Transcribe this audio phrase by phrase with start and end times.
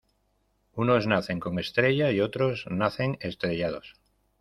[0.73, 3.97] Unos nacen con estrella y otros nacen estrellados.